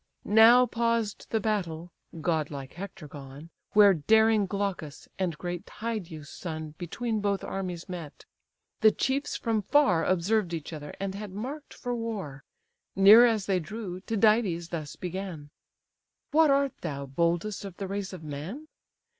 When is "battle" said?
1.39-1.91